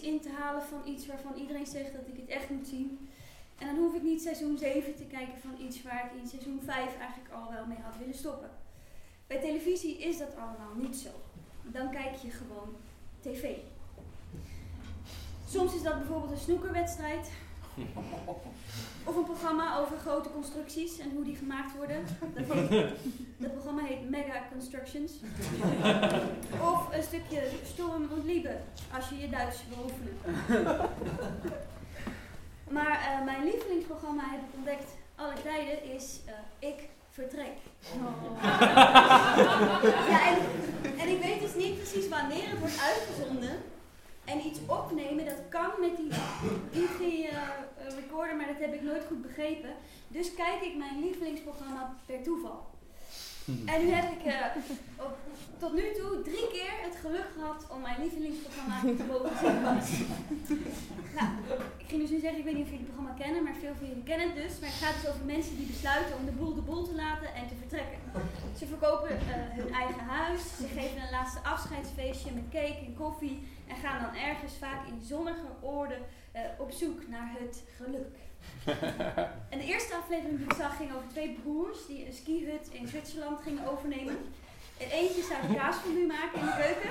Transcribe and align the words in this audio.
in 0.00 0.20
te 0.20 0.30
halen 0.30 0.62
van 0.62 0.80
iets 0.84 1.06
waarvan 1.06 1.34
iedereen 1.34 1.66
zegt 1.66 1.92
dat 1.92 2.06
ik 2.06 2.16
het 2.16 2.28
echt 2.28 2.50
moet 2.50 2.66
zien. 2.66 3.08
En 3.58 3.66
dan 3.66 3.76
hoef 3.76 3.94
ik 3.94 4.02
niet 4.02 4.22
seizoen 4.22 4.58
7 4.58 4.94
te 4.94 5.04
kijken 5.04 5.40
van 5.40 5.66
iets 5.66 5.82
waar 5.82 6.04
ik 6.04 6.20
in 6.20 6.28
seizoen 6.28 6.60
5 6.64 6.76
eigenlijk 6.98 7.34
al 7.34 7.52
wel 7.52 7.66
mee 7.66 7.78
had 7.78 7.98
willen 7.98 8.14
stoppen. 8.14 8.50
Bij 9.26 9.40
televisie 9.40 9.98
is 9.98 10.18
dat 10.18 10.36
allemaal 10.36 10.74
niet 10.76 10.96
zo. 10.96 11.10
Dan 11.62 11.90
kijk 11.90 12.14
je 12.14 12.30
gewoon 12.30 12.76
tv. 13.20 13.56
Soms 15.48 15.74
is 15.74 15.82
dat 15.82 15.98
bijvoorbeeld 15.98 16.32
een 16.32 16.38
snoekerwedstrijd. 16.38 17.30
Of 19.04 19.16
een 19.16 19.24
programma 19.24 19.78
over 19.78 19.98
grote 19.98 20.30
constructies 20.30 20.98
en 20.98 21.10
hoe 21.14 21.24
die 21.24 21.36
gemaakt 21.36 21.76
worden. 21.76 22.04
Dat, 22.34 22.56
heet, 22.56 22.88
dat 23.36 23.52
programma 23.52 23.82
heet 23.82 24.10
Mega 24.10 24.42
Constructions. 24.52 25.12
Of 26.62 26.94
een 26.94 27.02
stukje 27.02 27.42
Storm 27.64 28.08
und 28.16 28.24
Liebe, 28.24 28.56
als 28.96 29.08
je 29.08 29.18
je 29.18 29.28
Duits 29.28 29.58
wil 29.68 29.84
oefenen. 29.84 30.16
Maar 32.70 33.18
uh, 33.18 33.24
mijn 33.24 33.44
lievelingsprogramma 33.44 34.22
heb 34.30 34.40
ik 34.40 34.56
ontdekt 34.56 34.90
alle 35.14 35.32
tijden 35.42 35.94
is 35.94 36.20
uh, 36.26 36.68
Ik 36.70 36.88
Vertrek. 37.10 37.56
Oh. 37.94 38.42
ja, 40.10 40.28
en, 40.28 40.38
en 40.98 41.08
ik 41.08 41.22
weet 41.22 41.40
dus 41.40 41.54
niet 41.54 41.76
precies 41.76 42.08
wanneer 42.08 42.48
het 42.48 42.58
wordt 42.58 42.80
uitgezonden. 42.80 43.50
En 44.28 44.46
iets 44.46 44.58
opnemen, 44.66 45.24
dat 45.24 45.42
kan 45.48 45.70
met 45.80 45.96
die 45.96 46.10
Digi-recorder, 46.72 48.36
maar 48.36 48.46
dat 48.46 48.58
heb 48.58 48.74
ik 48.74 48.82
nooit 48.82 49.04
goed 49.08 49.22
begrepen. 49.22 49.70
Dus 50.08 50.34
kijk 50.34 50.60
ik 50.62 50.76
mijn 50.76 51.00
lievelingsprogramma 51.00 51.94
per 52.06 52.22
toeval. 52.22 52.66
En 53.64 53.84
nu 53.84 53.90
heb 53.90 54.08
ik 54.16 54.22
op, 54.96 55.16
tot 55.58 55.72
nu 55.74 55.84
toe 55.98 56.22
drie 56.22 56.48
keer 56.54 56.74
het 56.86 56.96
geluk 57.04 57.28
gehad 57.34 57.66
om 57.74 57.80
mijn 57.80 58.00
lievelingsprogramma 58.00 58.80
te 58.80 59.04
mogen 59.12 59.36
zien. 59.46 59.58
nou, 61.18 61.30
ik 61.82 61.88
ging 61.90 62.00
dus 62.00 62.10
nu 62.10 62.18
zeggen, 62.20 62.38
ik 62.38 62.44
weet 62.44 62.58
niet 62.58 62.68
of 62.68 62.70
jullie 62.70 62.86
het 62.86 62.94
programma 62.94 63.22
kennen, 63.22 63.42
maar 63.42 63.56
veel 63.60 63.74
van 63.78 63.88
jullie 63.88 64.08
kennen 64.10 64.26
het 64.30 64.36
dus. 64.42 64.54
Maar 64.60 64.72
het 64.72 64.82
gaat 64.82 64.96
dus 65.00 65.10
over 65.10 65.24
mensen 65.34 65.56
die 65.56 65.72
besluiten 65.72 66.16
om 66.18 66.24
de 66.24 66.36
boel 66.38 66.54
de 66.54 66.66
boel 66.68 66.84
te 66.86 66.94
laten 67.04 67.28
en 67.34 67.46
te 67.48 67.60
vertrekken. 67.62 67.98
Ze 68.58 68.66
verkopen 68.74 69.10
uh, 69.10 69.18
hun 69.60 69.72
eigen 69.82 70.04
huis, 70.16 70.42
ze 70.60 70.66
geven 70.78 70.98
een 71.02 71.16
laatste 71.18 71.40
afscheidsfeestje 71.54 72.30
met 72.38 72.48
cake 72.56 72.80
en 72.86 72.94
koffie 73.04 73.36
en 73.68 73.76
gaan 73.76 74.02
dan 74.02 74.14
ergens 74.14 74.54
vaak 74.58 74.86
in 74.86 75.00
zonnige 75.02 75.46
oorden 75.60 75.98
uh, 76.36 76.40
op 76.58 76.70
zoek 76.70 77.08
naar 77.08 77.30
het 77.38 77.64
geluk. 77.76 78.16
en 79.52 79.58
de 79.58 79.64
eerste 79.64 79.94
aflevering 79.94 80.38
die 80.38 80.46
ik 80.46 80.52
zag 80.52 80.76
ging 80.76 80.94
over 80.94 81.08
twee 81.08 81.38
broers 81.42 81.86
die 81.86 82.06
een 82.06 82.12
skihut 82.12 82.68
in 82.70 82.88
Zwitserland 82.88 83.40
gingen 83.40 83.68
overnemen. 83.68 84.16
En 84.78 84.90
eentje 84.90 85.22
zou 85.22 85.54
kaasfondue 85.54 86.06
maken 86.06 86.40
in 86.40 86.46
de 86.46 86.52
keuken. 86.62 86.90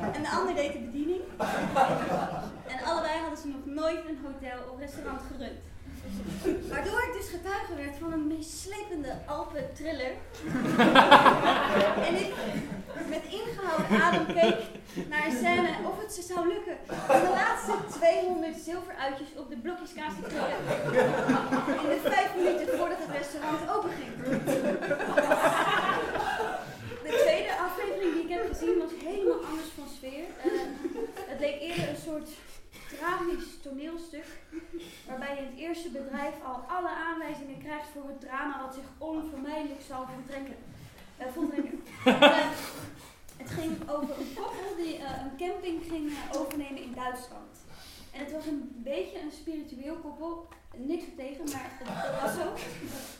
en 0.14 0.22
de 0.22 0.30
ander 0.30 0.54
deed 0.54 0.72
de 0.72 0.78
bediening. 0.78 1.20
En 2.66 2.84
allebei 2.84 3.20
hadden 3.20 3.38
ze 3.38 3.48
nog 3.48 3.64
nooit 3.64 4.08
een 4.08 4.18
hotel 4.24 4.58
of 4.72 4.78
restaurant 4.78 5.20
gerund. 5.32 5.58
Waardoor 6.68 7.00
ik 7.00 7.12
dus 7.12 7.28
getuige 7.28 7.74
werd 7.76 7.96
van 8.00 8.12
een 8.12 8.26
meeslepende 8.26 9.12
Alpen-thriller. 9.26 10.12
en 12.08 12.14
ik 12.14 12.32
met 13.08 13.24
ingehouden 13.38 14.02
adem 14.02 14.26
keek 14.26 14.58
naar 15.08 15.26
een 15.26 15.36
scène 15.36 15.68
of 15.88 16.02
het 16.02 16.12
ze 16.12 16.22
zou 16.22 16.48
lukken 16.48 16.76
om 16.88 17.20
de 17.26 17.32
laatste 17.40 17.74
200 17.98 18.56
zilveruitjes 18.64 19.28
op 19.36 19.48
de 19.50 19.56
blokjes 19.56 19.92
kaas 19.92 20.12
te 20.14 20.22
trillen. 20.28 20.60
In 21.82 21.88
de 21.94 22.00
vijf 22.10 22.30
minuten 22.36 22.68
voordat 22.78 22.98
het 23.04 23.16
restaurant 23.20 23.62
openging. 23.76 24.12
De 27.06 27.12
tweede 27.24 27.52
aflevering 27.66 28.12
die 28.14 28.22
ik 28.22 28.32
heb 28.36 28.44
gezien 28.52 28.78
was 28.78 28.90
helemaal 29.04 29.44
anders 29.50 29.70
van 29.76 29.88
sfeer. 29.96 30.24
Uh, 30.44 30.52
het 31.30 31.40
leek 31.40 31.60
eerder 31.60 31.88
een 31.88 32.02
soort 32.08 32.28
tragisch 32.96 33.60
toneelstuk, 33.62 34.26
waarbij 35.06 35.34
je 35.34 35.40
in 35.40 35.46
het 35.46 35.58
eerste 35.58 35.90
bedrijf 35.90 36.34
al 36.44 36.58
alle 36.76 36.88
aanwijzingen 36.88 37.58
krijgt 37.58 37.88
voor 37.92 38.08
het 38.08 38.20
drama 38.20 38.62
wat 38.62 38.74
zich 38.74 38.88
onvermijdelijk 38.98 39.80
zal 39.88 40.06
vertrekken. 40.14 40.56
Uh, 41.20 41.26
voltrekken. 41.34 41.82
Uh, 42.06 42.50
het 43.42 43.50
ging 43.50 43.90
over 43.90 44.18
een 44.18 44.34
koppel 44.34 44.76
die 44.76 44.98
uh, 44.98 45.10
een 45.24 45.36
camping 45.36 45.82
ging 45.88 46.12
overnemen 46.36 46.82
in 46.82 46.94
Duitsland. 46.94 47.54
En 48.12 48.20
het 48.24 48.32
was 48.32 48.46
een 48.46 48.70
beetje 48.74 49.20
een 49.20 49.32
spiritueel 49.32 49.96
koppel, 49.96 50.48
niks 50.76 51.04
er 51.04 51.14
tegen, 51.16 51.44
maar 51.44 51.70
het, 51.78 51.88
het, 51.88 52.20
was 52.22 52.34
zo. 52.34 52.46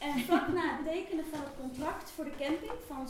En 0.06 0.20
vlak 0.20 0.48
na 0.48 0.76
het 0.76 0.84
tekenen 0.92 1.24
van 1.30 1.40
het 1.40 1.54
contract 1.60 2.10
voor 2.10 2.24
de 2.24 2.36
camping 2.38 2.72
van 2.86 3.08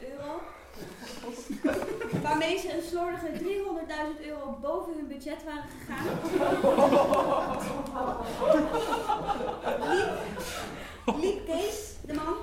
750.000 0.00 0.08
euro 0.10 0.40
Waarmee 2.22 2.58
ze 2.58 2.76
een 2.76 2.82
slordige 2.90 3.28
300.000 3.32 4.26
euro 4.26 4.58
boven 4.62 4.92
hun 4.94 5.08
budget 5.08 5.44
waren 5.44 5.64
gegaan. 5.78 6.06
liep, 11.20 11.46
Kees, 11.46 11.94
de 12.06 12.14
man, 12.14 12.34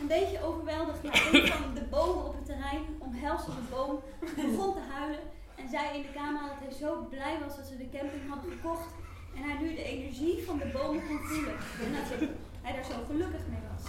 een 0.00 0.06
beetje 0.06 0.44
overweldigd 0.44 1.02
naar 1.02 1.28
een 1.32 1.46
van 1.46 1.74
de 1.74 1.84
bomen 1.90 2.24
op 2.24 2.34
het 2.34 2.46
terrein, 2.46 2.82
omhelsde 2.98 3.50
de 3.50 3.74
boom, 3.74 4.00
begon 4.36 4.74
te 4.74 4.80
huilen 4.92 5.20
en 5.54 5.68
zei 5.68 5.96
in 5.96 6.02
de 6.02 6.12
kamer 6.14 6.42
dat 6.42 6.58
hij 6.64 6.72
zo 6.78 7.06
blij 7.10 7.38
was 7.44 7.56
dat 7.56 7.66
ze 7.66 7.76
de 7.76 7.88
camping 7.98 8.22
hadden 8.28 8.50
gekocht 8.50 8.90
en 9.36 9.42
hij 9.42 9.56
nu 9.62 9.74
de 9.74 9.84
energie 9.84 10.44
van 10.46 10.58
de 10.58 10.70
bomen 10.72 11.06
kon 11.06 11.18
voelen 11.18 11.56
en 11.84 11.92
dat 11.92 12.28
hij 12.62 12.72
daar 12.72 12.84
zo 12.84 12.94
gelukkig 13.06 13.40
mee 13.48 13.64
was. 13.72 13.84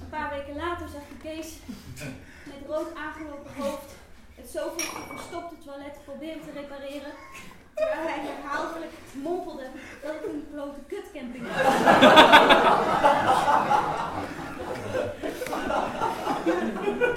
Een 0.00 0.08
paar 0.10 0.30
weken 0.30 0.56
later 0.56 0.88
zag 0.88 1.02
Kees 1.22 1.58
met 2.44 2.68
rood 2.68 2.94
aangelopen 2.94 3.50
hoofd 3.58 3.90
het 4.34 4.50
zoveel 4.50 5.02
verstopte 5.16 5.56
toilet 5.64 6.04
proberen 6.04 6.40
te 6.40 6.50
repareren. 6.54 7.12
Terwijl 7.74 8.06
hij 8.06 8.20
herhaaldelijk 8.20 8.92
mompelde 9.12 9.66
dat 10.02 10.12
het 10.14 10.24
een 10.24 10.46
grote 10.52 10.80
kutcamping 10.86 11.46
was. 11.46 11.56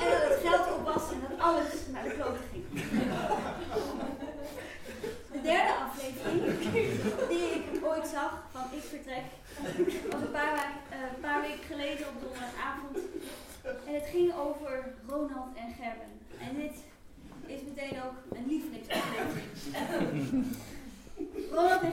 en 0.03 0.09
dat 0.11 0.23
het 0.29 0.39
geld 0.43 0.73
op 0.77 0.85
was 0.85 1.11
en 1.11 1.19
dat 1.27 1.39
alles 1.39 1.73
naar 1.91 2.03
de 2.03 2.09
klote 2.09 2.39
ging. 2.51 2.65
De 5.31 5.41
derde 5.41 5.73
aflevering 5.85 6.41
die 7.29 7.49
ik 7.49 7.85
ooit 7.85 8.07
zag 8.07 8.31
van 8.51 8.61
Ik 8.71 8.83
Vertrek 8.83 9.25
was 10.11 10.21
een 10.21 10.31
paar, 10.31 10.53
uh, 10.53 10.97
een 11.15 11.21
paar 11.21 11.41
weken 11.41 11.63
geleden 11.67 12.07
op 12.07 12.21
donderdagavond 12.21 12.97
en 13.85 13.93
het 13.93 14.05
ging 14.11 14.33
over 14.35 14.93
Ronald 15.07 15.55
en 15.55 15.73
Gerben. 15.79 16.11
En 16.39 16.55
dit 16.55 16.75
is 17.45 17.56
meteen 17.67 18.03
ook 18.03 18.37
een 18.37 18.47
lievelingsaflevering. 18.47 20.45
Ronald 21.51 21.81
en 21.81 21.91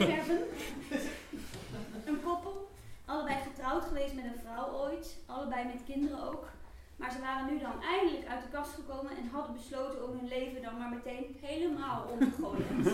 een 2.05 2.23
koppel, 2.25 2.69
allebei 3.05 3.37
getrouwd 3.43 3.85
geweest 3.85 4.15
met 4.15 4.25
een 4.25 4.41
vrouw 4.45 4.73
ooit, 4.73 5.17
allebei 5.27 5.65
met 5.65 5.83
kinderen 5.87 6.23
ook. 6.29 6.49
Maar 6.97 7.13
ze 7.13 7.21
waren 7.21 7.47
nu 7.53 7.59
dan 7.59 7.83
eindelijk 7.83 8.27
uit 8.29 8.43
de 8.43 8.49
kast 8.49 8.73
gekomen 8.73 9.17
en 9.17 9.29
hadden 9.33 9.57
besloten 9.57 10.09
om 10.09 10.19
hun 10.19 10.29
leven 10.29 10.63
dan 10.63 10.79
maar 10.79 10.89
meteen 10.89 11.37
helemaal 11.41 12.07
om 12.13 12.19
te 12.19 12.31
gooien. 12.41 12.85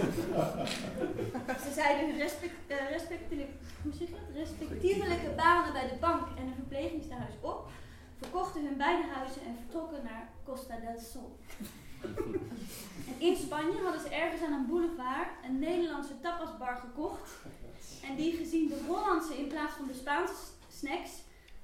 ze 1.64 1.72
zeiden 1.74 2.10
hun 2.10 2.18
respect, 2.18 2.54
zeg 3.90 4.08
respectievelijke 4.34 5.30
banen 5.36 5.72
bij 5.72 5.88
de 5.88 5.98
bank 6.00 6.26
en 6.38 6.46
een 6.46 6.54
verplegingstehuis 6.54 7.34
op 7.40 7.68
verkochten 8.20 8.64
hun 8.64 8.76
beide 8.76 9.08
huizen 9.14 9.42
en 9.42 9.56
vertrokken 9.60 10.02
naar 10.02 10.28
Costa 10.44 10.76
del 10.76 11.00
Sol. 11.12 11.38
En 12.02 13.20
in 13.28 13.36
Spanje 13.36 13.82
hadden 13.82 14.00
ze 14.00 14.08
ergens 14.08 14.42
aan 14.42 14.52
een 14.52 14.66
boulevard 14.66 15.28
een 15.44 15.58
Nederlandse 15.58 16.20
tapasbar 16.20 16.76
gekocht. 16.76 17.30
En 18.08 18.16
die 18.16 18.36
gezien 18.36 18.68
de 18.68 18.80
Hollandse 18.86 19.38
in 19.38 19.48
plaats 19.48 19.74
van 19.74 19.86
de 19.86 19.94
Spaanse 19.94 20.34
snacks 20.68 21.10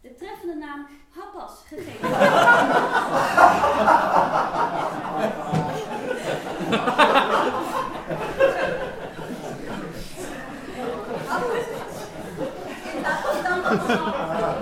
de 0.00 0.14
treffende 0.14 0.54
naam 0.54 0.86
Hapas 1.10 1.64
gegeven. 1.68 2.08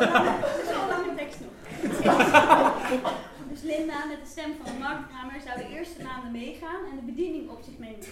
Wel 0.00 0.88
lange 0.88 1.14
tekst 1.20 1.40
nog. 1.40 1.54
Dus 3.50 3.62
Linda 3.62 4.04
met 4.04 4.20
de 4.24 4.30
stem 4.30 4.52
van 4.62 4.78
Mark 4.78 5.08
Kramer 5.08 5.40
zou 5.46 5.58
de 5.58 5.76
eerste 5.76 6.02
maanden 6.02 6.32
meegaan 6.32 6.82
en 6.90 6.96
de 6.96 7.12
bediening 7.12 7.50
op 7.50 7.62
zich 7.64 7.78
nemen. 7.78 8.06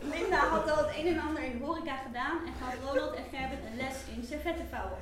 Linda 0.00 0.36
had 0.36 0.70
al 0.70 0.84
het 0.84 0.96
een 0.96 1.06
en 1.06 1.20
ander 1.20 1.42
in 1.42 1.58
de 1.58 1.64
horeca 1.64 1.96
gedaan 1.96 2.36
en 2.46 2.52
gaf 2.60 2.74
Ronald 2.84 3.14
en 3.14 3.24
Gerben 3.32 3.58
een 3.66 3.76
les 3.76 3.96
in 4.14 4.24
servetten 4.24 4.66
vouwen. 4.70 4.98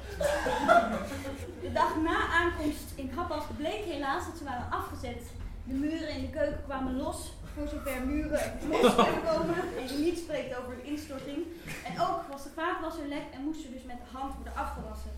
De 1.61 1.73
dag 1.73 1.97
na 1.97 2.27
aankomst 2.41 2.93
in 2.95 3.11
Happas 3.15 3.45
bleek 3.57 3.85
helaas 3.85 4.27
dat 4.27 4.39
ze 4.39 4.45
waren 4.45 4.71
afgezet. 4.71 5.23
De 5.65 5.75
muren 5.75 6.09
in 6.09 6.21
de 6.21 6.31
keuken 6.31 6.65
kwamen 6.65 6.97
los, 6.97 7.33
voor 7.55 7.69
zover 7.69 8.01
muren 8.07 8.47
los 8.71 8.95
kunnen 9.05 9.25
komen. 9.31 9.57
En 9.79 9.87
je 9.93 9.99
niet 10.07 10.19
spreekt 10.19 10.59
over 10.59 10.73
een 10.73 10.91
instorting. 10.93 11.41
En 11.89 11.95
ook 12.07 12.21
was 12.33 12.43
de 12.45 12.57
vaatwasser 12.61 13.07
lek 13.07 13.27
en 13.35 13.45
moest 13.45 13.65
er 13.65 13.73
dus 13.73 13.87
met 13.93 14.01
de 14.03 14.17
hand 14.17 14.35
worden 14.35 14.57
afgewassen. 14.65 15.13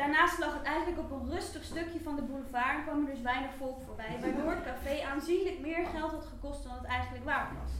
Daarnaast 0.00 0.38
lag 0.38 0.54
het 0.54 0.62
eigenlijk 0.62 0.98
op 1.04 1.10
een 1.10 1.30
rustig 1.30 1.64
stukje 1.64 2.00
van 2.02 2.16
de 2.16 2.22
boulevard 2.22 2.76
en 2.76 2.84
kwam 2.84 3.00
er 3.04 3.14
dus 3.14 3.22
weinig 3.22 3.50
volk 3.58 3.78
voorbij, 3.86 4.14
waardoor 4.20 4.50
het 4.50 4.64
café 4.70 4.94
aanzienlijk 5.12 5.58
meer 5.60 5.86
geld 5.94 6.12
had 6.12 6.26
gekost 6.34 6.62
dan 6.62 6.74
het 6.80 6.84
eigenlijk 6.84 7.24
waard 7.24 7.50
was. 7.62 7.72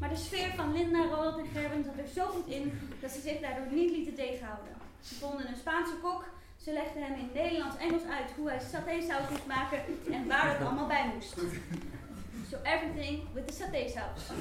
Maar 0.00 0.08
de 0.08 0.24
sfeer 0.26 0.50
van 0.56 0.72
Linda, 0.72 1.02
Ronald 1.02 1.38
en 1.38 1.52
Gerben 1.54 1.84
zat 1.84 1.98
er 1.98 2.12
zo 2.18 2.26
goed 2.26 2.46
in 2.46 2.64
dat 3.00 3.10
ze 3.10 3.20
zich 3.20 3.40
daardoor 3.40 3.66
niet 3.70 3.90
lieten 3.90 4.14
tegenhouden. 4.14 4.74
Ze 5.00 5.14
vonden 5.14 5.48
een 5.48 5.56
Spaanse 5.56 5.96
kok, 6.02 6.24
ze 6.56 6.72
legden 6.72 7.02
hem 7.02 7.14
in 7.14 7.30
Nederlands-Engels 7.34 8.02
uit 8.18 8.30
hoe 8.36 8.48
hij 8.48 8.60
satésaus 8.60 9.28
moest 9.30 9.46
maken 9.46 9.80
en 10.12 10.26
waar 10.26 10.48
het 10.52 10.66
allemaal 10.66 10.86
bij 10.86 11.10
moest. 11.14 11.34
So 12.52 12.58
everything 12.64 13.28
with 13.34 13.46
the 13.46 13.54
satésaus. 13.54 14.28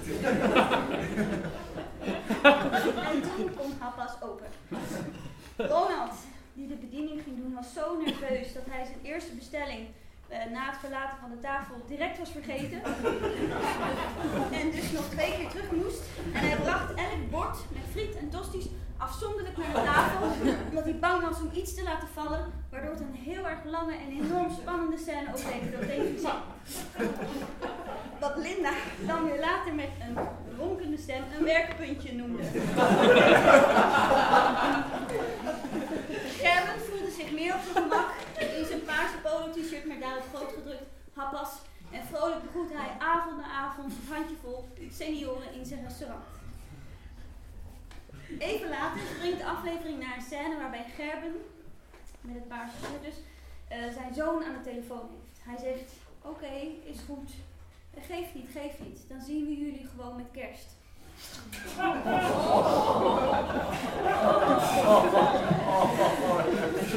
en 3.12 3.22
toen 3.22 3.54
kon 3.56 3.74
Happas 3.80 4.12
open. 4.22 4.48
Ronald, 5.58 6.12
die 6.54 6.68
de 6.68 6.76
bediening 6.76 7.22
ging 7.24 7.38
doen, 7.38 7.54
was 7.54 7.74
zo 7.74 7.98
nerveus 7.98 8.54
dat 8.54 8.64
hij 8.70 8.86
zijn 8.86 9.00
eerste 9.04 9.36
bestelling 9.36 9.88
uh, 10.32 10.38
na 10.52 10.70
het 10.70 10.80
verlaten 10.80 11.18
van 11.18 11.30
de 11.30 11.40
tafel 11.40 11.76
direct 11.88 12.18
was 12.18 12.30
vergeten. 12.30 12.84
en 14.60 14.72
dus 14.72 14.92
nog 14.92 15.10
twee 15.10 15.36
keer 15.36 15.50
terug 15.50 15.72
moest. 15.72 16.02
En 16.34 16.48
hij 16.48 16.58
bracht 16.58 16.94
elk 16.94 17.30
bord 17.30 17.58
met 17.74 17.84
friet 17.92 18.16
en 18.16 18.30
tosties 18.30 18.66
afzonderlijk 19.02 19.58
naar 19.58 19.74
de 19.74 19.84
tafel, 19.92 20.28
omdat 20.70 20.84
hij 20.84 21.00
bang 21.00 21.22
was 21.30 21.40
om 21.40 21.50
iets 21.54 21.74
te 21.76 21.84
laten 21.84 22.08
vallen, 22.14 22.52
waardoor 22.70 22.92
het 22.92 23.00
een 23.00 23.16
heel 23.16 23.48
erg 23.48 23.64
lange 23.64 23.94
en 23.94 24.10
enorm 24.10 24.52
spannende 24.62 24.98
scène 24.98 25.28
opleverde 25.28 25.78
op 25.78 25.84
televisie. 25.84 26.30
Wat 28.20 28.36
Linda 28.38 28.72
dan 29.06 29.26
weer 29.26 29.40
later 29.40 29.74
met 29.74 29.90
een 30.00 30.18
ronkende 30.58 30.98
stem 30.98 31.24
een 31.38 31.44
werkpuntje 31.44 32.14
noemde. 32.14 32.44
Gerben 36.42 36.82
voelde 36.90 37.12
zich 37.18 37.32
meer 37.32 37.54
op 37.54 37.62
zijn 37.64 37.84
gemak 37.84 38.10
in 38.58 38.66
zijn 38.66 38.84
paarse 38.84 39.18
polo-t-shirt 39.24 39.88
met 39.88 40.02
daarop 40.02 40.24
groot 40.34 40.54
gedrukt 40.54 40.90
happas. 41.14 41.50
En 41.92 42.02
vrolijk 42.12 42.44
begroet 42.44 42.72
hij 42.74 42.90
avond 43.00 43.38
na 43.38 43.48
avond 43.52 43.94
handjevol 44.10 44.70
senioren 44.92 45.54
in 45.54 45.66
zijn 45.66 45.84
restaurant. 45.84 46.24
Even 48.38 48.70
later 48.70 49.02
springt 49.16 49.40
de 49.40 49.46
aflevering 49.46 50.00
naar 50.00 50.16
een 50.16 50.22
scène 50.22 50.58
waarbij 50.58 50.86
Gerben, 50.96 51.36
met 52.22 52.36
het 52.36 52.48
paarse 52.48 52.76
shirt 52.78 53.04
dus, 53.04 53.16
uh, 53.78 53.94
zijn 53.94 54.14
zoon 54.14 54.44
aan 54.44 54.58
de 54.64 54.70
telefoon 54.70 55.10
heeft. 55.10 55.40
Hij 55.44 55.58
zegt, 55.58 55.94
oké, 56.22 56.54
is 56.84 57.00
goed. 57.08 57.32
Geef 58.00 58.34
niet, 58.34 58.50
geef 58.52 58.80
niet. 58.80 59.10
Dan 59.10 59.22
zien 59.22 59.46
we 59.46 59.58
jullie 59.58 59.88
gewoon 59.88 60.16
met 60.16 60.32
kerst. 60.32 60.68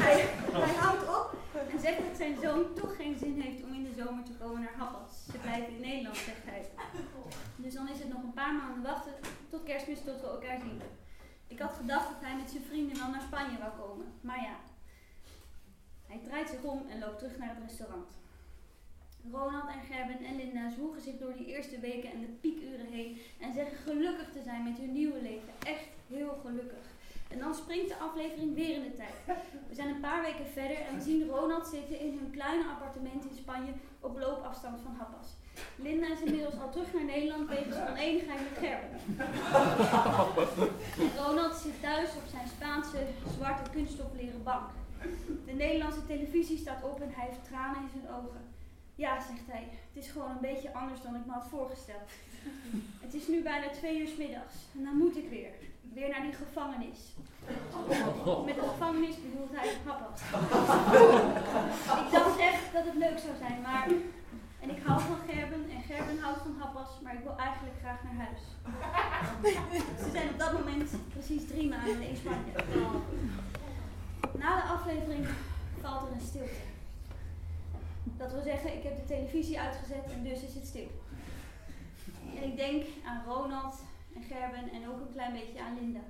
hij, 0.01 0.25
hij 0.51 0.75
houdt 0.75 1.07
op 1.07 1.35
en 1.71 1.79
zegt 1.79 1.97
dat 1.97 2.17
zijn 2.17 2.37
zoon 2.41 2.73
toch 2.73 2.95
geen 2.95 3.17
zin 3.19 3.41
heeft 3.41 3.63
om 3.63 3.73
in 3.73 3.83
de 3.83 4.03
zomer 4.03 4.23
te 4.23 4.31
komen 4.31 4.61
naar 4.61 4.73
Happas. 4.77 5.11
Ze 5.31 5.37
blijven 5.37 5.73
in 5.75 5.81
Nederland, 5.81 6.17
zegt 6.17 6.43
hij. 6.45 6.65
Dus 7.55 7.73
dan 7.73 7.89
is 7.89 7.99
het 7.99 8.09
nog 8.09 8.23
een 8.23 8.33
paar 8.33 8.53
maanden 8.53 8.83
wachten 8.83 9.13
tot 9.49 9.63
kerstmis 9.63 9.99
tot 10.05 10.21
we 10.21 10.27
elkaar 10.27 10.59
zien. 10.59 10.81
Ik 11.47 11.59
had 11.59 11.73
gedacht 11.73 12.07
dat 12.07 12.21
hij 12.21 12.35
met 12.35 12.49
zijn 12.49 12.63
vrienden 12.63 12.97
wel 12.97 13.09
naar 13.09 13.21
Spanje 13.21 13.57
wou 13.57 13.71
komen. 13.71 14.05
Maar 14.21 14.41
ja, 14.41 14.55
hij 16.07 16.19
draait 16.23 16.49
zich 16.49 16.61
om 16.61 16.85
en 16.89 16.99
loopt 16.99 17.19
terug 17.19 17.37
naar 17.37 17.55
het 17.55 17.63
restaurant. 17.67 18.11
Ronald 19.31 19.69
en 19.69 19.81
Gerben 19.91 20.25
en 20.25 20.35
Linda 20.35 20.69
zwoegen 20.69 21.01
zich 21.01 21.17
door 21.17 21.33
die 21.33 21.45
eerste 21.45 21.79
weken 21.79 22.11
en 22.11 22.21
de 22.21 22.27
piekuren 22.27 22.85
heen 22.91 23.17
en 23.39 23.53
zeggen 23.53 23.77
gelukkig 23.77 24.31
te 24.31 24.41
zijn 24.43 24.63
met 24.63 24.77
hun 24.77 24.93
nieuwe 24.93 25.21
leven. 25.21 25.53
Echt 25.63 25.87
heel 26.07 26.39
gelukkig. 26.45 26.85
En 27.27 27.39
dan 27.39 27.55
springt 27.55 27.87
de 27.87 27.97
aflevering 27.97 28.55
weer 28.55 28.75
in 28.75 28.83
de 28.83 28.95
tijd. 28.95 29.13
We 29.69 29.75
zijn 29.75 29.89
een 29.89 29.99
paar 29.99 30.21
weken 30.21 30.47
verder 30.47 30.77
en 30.77 30.95
we 30.95 31.01
zien 31.01 31.27
Ronald 31.27 31.67
zitten 31.67 31.99
in 31.99 32.17
hun 32.17 32.31
kleine 32.31 32.69
appartement 32.69 33.25
in 33.25 33.35
Spanje 33.35 33.71
op 33.99 34.17
loopafstand 34.19 34.81
van 34.81 34.95
Happas. 34.95 35.27
Linda 35.75 36.07
is 36.11 36.21
inmiddels 36.21 36.59
al 36.61 36.71
terug 36.71 36.93
naar 36.93 37.03
Nederland 37.03 37.49
wegens 37.49 37.75
oneenigheid 37.89 38.39
met 38.47 38.57
Gerben. 38.63 38.89
Ronald 41.17 41.55
zit 41.55 41.81
thuis 41.81 42.09
op 42.09 42.27
zijn 42.31 42.47
Spaanse 42.47 42.97
zwarte 43.37 43.69
kunststoffleren 43.69 44.43
bank. 44.43 44.69
De 45.45 45.51
Nederlandse 45.51 46.05
televisie 46.05 46.57
staat 46.57 46.83
op 46.83 47.01
en 47.01 47.11
hij 47.15 47.25
heeft 47.25 47.47
tranen 47.49 47.81
in 47.81 47.89
zijn 47.93 48.15
ogen. 48.15 48.41
Ja, 48.95 49.21
zegt 49.21 49.47
hij, 49.47 49.67
het 49.93 50.03
is 50.03 50.11
gewoon 50.11 50.29
een 50.29 50.47
beetje 50.51 50.73
anders 50.73 51.01
dan 51.01 51.15
ik 51.15 51.25
me 51.25 51.31
had 51.31 51.47
voorgesteld. 51.49 52.09
Het 52.99 53.13
is 53.13 53.27
nu 53.27 53.41
bijna 53.41 53.69
twee 53.69 53.99
uur 53.99 54.09
middags 54.17 54.55
en 54.77 54.83
dan 54.83 54.97
moet 54.97 55.17
ik 55.17 55.29
weer. 55.29 55.51
Weer 55.93 56.09
naar 56.09 56.21
die 56.21 56.33
gevangenis. 56.33 56.99
Met 58.45 58.55
de 58.55 58.61
gevangenis 58.61 59.15
bedoelt 59.21 59.51
hij 59.51 59.69
papa. 59.85 60.07
ik 62.05 62.11
dacht 62.11 62.39
echt 62.39 62.73
dat 62.73 62.85
het 62.85 62.95
leuk 62.95 63.19
zou 63.19 63.33
zijn, 63.39 63.61
maar... 63.61 63.87
En 64.65 64.75
ik 64.75 64.83
hou 64.83 65.01
van 65.01 65.17
Gerben 65.27 65.69
en 65.69 65.81
Gerben 65.81 66.19
houdt 66.19 66.41
van 66.41 66.55
happas, 66.59 66.99
maar 67.03 67.13
ik 67.13 67.23
wil 67.23 67.37
eigenlijk 67.37 67.75
graag 67.79 68.03
naar 68.03 68.25
huis. 68.25 68.41
Ze 70.03 70.09
zijn 70.11 70.29
op 70.29 70.39
dat 70.39 70.53
moment 70.53 70.91
precies 71.09 71.47
drie 71.47 71.69
maanden 71.69 72.01
in 72.09 72.15
Spanje. 72.15 72.51
Na 74.31 74.55
de 74.55 74.61
aflevering 74.61 75.25
valt 75.81 76.07
er 76.07 76.13
een 76.13 76.27
stilte. 76.27 76.63
Dat 78.03 78.31
wil 78.31 78.41
zeggen, 78.41 78.77
ik 78.77 78.83
heb 78.83 78.95
de 78.95 79.05
televisie 79.05 79.59
uitgezet 79.59 80.05
en 80.11 80.23
dus 80.23 80.41
is 80.41 80.53
het 80.53 80.67
stil. 80.67 80.91
En 82.35 82.43
ik 82.43 82.57
denk 82.57 82.83
aan 83.05 83.23
Ronald 83.25 83.75
en 84.15 84.23
Gerben 84.23 84.71
en 84.71 84.89
ook 84.89 84.99
een 84.99 85.13
klein 85.13 85.33
beetje 85.33 85.61
aan 85.61 85.75
Linda. 85.79 86.03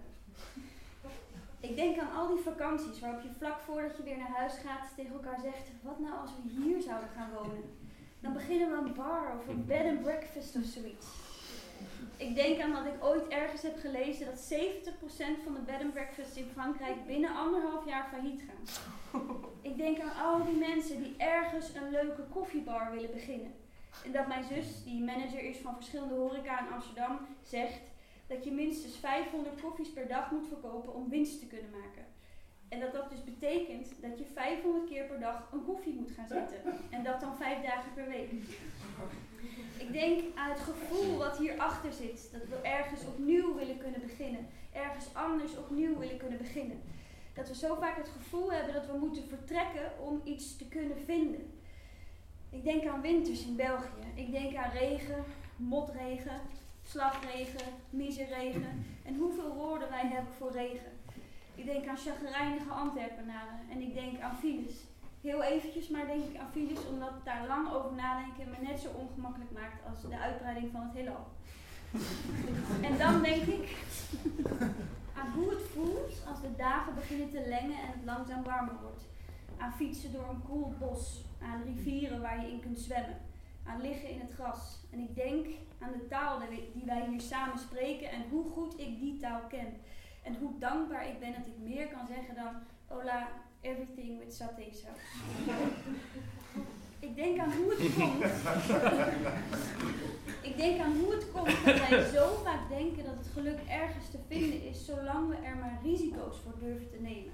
Ik 1.59 1.75
denk 1.75 1.99
aan 1.99 2.15
al 2.15 2.27
die 2.27 2.43
vakanties 2.43 2.99
waarop 2.99 3.21
je 3.21 3.37
vlak 3.37 3.59
voordat 3.59 3.97
je 3.97 4.03
weer 4.03 4.17
naar 4.17 4.37
huis 4.37 4.53
gaat 4.53 4.87
tegen 4.95 5.13
elkaar 5.13 5.39
zegt: 5.41 5.69
wat 5.81 5.99
nou 5.99 6.17
als 6.17 6.31
we 6.35 6.61
hier 6.61 6.81
zouden 6.81 7.09
gaan 7.15 7.29
wonen? 7.33 7.83
Dan 8.25 8.33
beginnen 8.33 8.69
we 8.71 8.77
een 8.77 8.93
bar 8.93 9.37
of 9.37 9.47
een 9.47 9.65
bed 9.65 9.85
and 9.85 10.01
breakfast 10.01 10.55
of 10.55 10.63
zoiets. 10.63 11.07
Ik 12.17 12.35
denk 12.35 12.61
aan 12.61 12.73
dat 12.73 12.85
ik 12.85 13.03
ooit 13.03 13.27
ergens 13.27 13.61
heb 13.61 13.79
gelezen 13.79 14.25
dat 14.25 14.53
70% 14.53 15.43
van 15.43 15.53
de 15.53 15.59
bed 15.65 15.81
and 15.81 15.93
breakfasts 15.93 16.37
in 16.37 16.49
Frankrijk 16.53 17.05
binnen 17.05 17.35
anderhalf 17.35 17.85
jaar 17.85 18.07
failliet 18.11 18.41
gaan. 18.47 18.63
Ik 19.61 19.77
denk 19.77 19.99
aan 19.99 20.15
al 20.25 20.45
die 20.45 20.55
mensen 20.55 21.03
die 21.03 21.15
ergens 21.17 21.75
een 21.75 21.89
leuke 21.89 22.21
koffiebar 22.21 22.91
willen 22.91 23.11
beginnen. 23.11 23.53
En 24.05 24.11
dat 24.11 24.27
mijn 24.27 24.43
zus, 24.43 24.83
die 24.83 25.03
manager 25.03 25.43
is 25.43 25.57
van 25.57 25.75
verschillende 25.75 26.15
horeca 26.15 26.59
in 26.59 26.73
Amsterdam, 26.73 27.19
zegt 27.41 27.81
dat 28.27 28.43
je 28.43 28.51
minstens 28.51 28.95
500 28.95 29.61
koffies 29.61 29.93
per 29.93 30.07
dag 30.07 30.31
moet 30.31 30.47
verkopen 30.47 30.93
om 30.93 31.09
winst 31.09 31.39
te 31.39 31.47
kunnen 31.47 31.71
maken. 31.71 32.14
En 32.69 32.79
dat 32.79 32.93
dat 32.93 33.09
dus 33.09 33.23
betekent 33.23 33.87
dat 34.01 34.19
je 34.19 34.25
500 34.33 34.89
keer 34.89 35.03
per 35.03 35.19
dag 35.19 35.49
een 35.51 35.65
koffie 35.65 35.93
moet 35.93 36.11
gaan 36.11 36.27
zetten. 36.27 36.57
En 36.89 37.03
dat 37.03 37.19
dan 37.21 37.35
vijf 37.35 37.61
dagen 37.61 37.93
per 37.93 38.07
week. 38.07 38.31
Ik 39.77 39.91
denk 39.91 40.21
aan 40.35 40.49
het 40.49 40.59
gevoel 40.59 41.17
wat 41.17 41.37
hierachter 41.37 41.93
zit. 41.93 42.29
Dat 42.31 42.47
we 42.49 42.67
ergens 42.67 43.05
opnieuw 43.05 43.55
willen 43.55 43.77
kunnen 43.77 44.01
beginnen. 44.01 44.47
Ergens 44.73 45.05
anders 45.13 45.57
opnieuw 45.57 45.97
willen 45.97 46.17
kunnen 46.17 46.37
beginnen. 46.37 46.81
Dat 47.33 47.47
we 47.47 47.55
zo 47.55 47.75
vaak 47.75 47.97
het 47.97 48.09
gevoel 48.09 48.51
hebben 48.51 48.73
dat 48.73 48.85
we 48.85 48.97
moeten 48.97 49.27
vertrekken 49.27 49.91
om 49.99 50.21
iets 50.23 50.57
te 50.57 50.67
kunnen 50.67 50.97
vinden. 51.05 51.53
Ik 52.49 52.63
denk 52.63 52.85
aan 52.85 53.01
winters 53.01 53.45
in 53.45 53.55
België. 53.55 54.05
Ik 54.15 54.31
denk 54.31 54.55
aan 54.55 54.71
regen, 54.71 55.23
motregen, 55.55 56.41
slagregen, 56.83 57.67
miseregen. 57.89 58.85
En 59.03 59.15
hoeveel 59.15 59.53
woorden 59.53 59.89
wij 59.89 60.07
hebben 60.07 60.33
voor 60.33 60.51
regen. 60.51 60.94
Ik 61.55 61.65
denk 61.65 61.87
aan 61.87 61.97
chagrijnige 61.97 62.69
Antwerpenaren 62.69 63.59
en 63.71 63.81
ik 63.81 63.93
denk 63.93 64.19
aan 64.19 64.37
files. 64.37 64.73
Heel 65.21 65.43
eventjes 65.43 65.87
maar 65.89 66.05
denk 66.05 66.23
ik 66.23 66.39
aan 66.39 66.51
files 66.51 66.87
omdat 66.87 67.13
daar 67.23 67.47
lang 67.47 67.73
over 67.73 67.93
nadenken 67.93 68.49
me 68.49 68.67
net 68.67 68.79
zo 68.79 68.89
ongemakkelijk 68.97 69.51
maakt 69.51 69.85
als 69.89 70.01
de 70.01 70.19
uitbreiding 70.19 70.71
van 70.71 70.81
het 70.81 70.93
heelal. 70.93 71.27
en 72.89 72.97
dan 72.97 73.21
denk 73.21 73.41
ik 73.41 73.77
aan 75.17 75.31
hoe 75.31 75.49
het 75.49 75.63
voelt 75.73 76.25
als 76.27 76.41
de 76.41 76.55
dagen 76.57 76.95
beginnen 76.95 77.29
te 77.29 77.43
lengen 77.47 77.79
en 77.79 77.91
het 77.95 78.05
langzaam 78.05 78.43
warmer 78.43 78.75
wordt. 78.81 79.03
Aan 79.57 79.73
fietsen 79.73 80.11
door 80.13 80.29
een 80.29 80.43
koel 80.47 80.73
bos, 80.79 81.23
aan 81.41 81.63
rivieren 81.63 82.21
waar 82.21 82.41
je 82.41 82.51
in 82.51 82.59
kunt 82.59 82.79
zwemmen, 82.79 83.17
aan 83.65 83.81
liggen 83.81 84.09
in 84.09 84.19
het 84.19 84.31
gras. 84.33 84.79
En 84.91 84.99
ik 84.99 85.15
denk 85.15 85.45
aan 85.79 85.91
de 85.91 86.07
taal 86.07 86.39
die 86.73 86.85
wij 86.85 87.05
hier 87.09 87.21
samen 87.21 87.59
spreken 87.59 88.09
en 88.09 88.23
hoe 88.29 88.45
goed 88.51 88.79
ik 88.79 88.99
die 88.99 89.19
taal 89.19 89.41
ken. 89.49 89.73
En 90.25 90.35
hoe 90.39 90.59
dankbaar 90.59 91.07
ik 91.07 91.19
ben 91.19 91.31
dat 91.31 91.47
ik 91.47 91.57
meer 91.57 91.87
kan 91.87 92.07
zeggen 92.07 92.35
dan 92.35 92.53
hola, 92.87 93.27
everything 93.61 94.19
with 94.19 94.33
saté 94.33 94.63
sauce. 94.71 94.99
Ik 96.99 97.15
denk 97.15 97.39
aan 97.39 97.51
hoe 97.51 97.69
het 97.69 97.93
komt. 97.93 98.23
ik 100.49 100.57
denk 100.57 100.79
aan 100.79 100.95
hoe 100.97 101.11
het 101.13 101.31
komt 101.31 101.65
dat 101.65 101.89
wij 101.89 102.03
zo 102.03 102.39
vaak 102.43 102.69
denken 102.69 103.03
dat 103.03 103.15
het 103.17 103.27
geluk 103.33 103.59
ergens 103.69 104.09
te 104.09 104.17
vinden 104.27 104.63
is, 104.63 104.85
zolang 104.85 105.29
we 105.29 105.35
er 105.35 105.57
maar 105.57 105.79
risico's 105.83 106.37
voor 106.43 106.59
durven 106.59 106.89
te 106.89 107.01
nemen. 107.01 107.33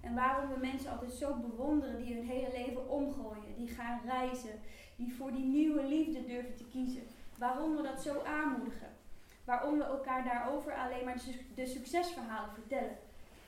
En 0.00 0.14
waarom 0.14 0.50
we 0.50 0.60
mensen 0.60 0.90
altijd 0.90 1.12
zo 1.12 1.34
bewonderen 1.34 1.96
die 1.96 2.14
hun 2.14 2.26
hele 2.26 2.50
leven 2.52 2.90
omgooien, 2.90 3.54
die 3.56 3.68
gaan 3.68 4.00
reizen, 4.06 4.60
die 4.96 5.14
voor 5.14 5.32
die 5.32 5.44
nieuwe 5.44 5.84
liefde 5.86 6.24
durven 6.26 6.56
te 6.56 6.64
kiezen. 6.64 7.02
Waarom 7.38 7.76
we 7.76 7.82
dat 7.82 8.02
zo 8.02 8.22
aanmoedigen. 8.22 8.88
Waarom 9.48 9.78
we 9.78 9.84
elkaar 9.84 10.24
daarover 10.24 10.72
alleen 10.74 11.04
maar 11.04 11.20
de 11.54 11.66
succesverhalen 11.66 12.54
vertellen. 12.54 12.96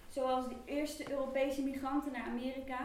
Zoals 0.08 0.48
de 0.48 0.56
eerste 0.64 1.10
Europese 1.10 1.62
migranten 1.62 2.12
naar 2.12 2.26
Amerika, 2.26 2.78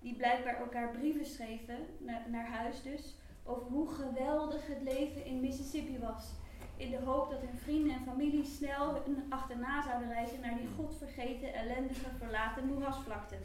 die 0.00 0.16
blijkbaar 0.16 0.56
elkaar 0.56 0.90
brieven 0.90 1.26
schreven, 1.26 1.78
naar, 2.26 2.46
huis 2.46 2.82
dus, 2.82 3.14
over 3.44 3.66
hoe 3.66 3.88
geweldig 3.88 4.66
het 4.66 4.82
leven 4.82 5.24
in 5.24 5.40
Mississippi 5.40 5.98
was. 5.98 6.24
In 6.76 6.90
de 6.90 6.98
hoop 7.04 7.30
dat 7.30 7.40
hun 7.40 7.58
vrienden 7.58 7.92
en 7.92 8.04
familie 8.04 8.44
snel 8.44 9.02
achterna 9.28 9.82
zouden 9.82 10.12
reizen 10.12 10.40
naar 10.40 10.56
die 10.56 10.68
godvergeten, 10.76 11.54
ellendige, 11.54 12.10
verlaten 12.18 12.66
moerasvlakte. 12.66 13.36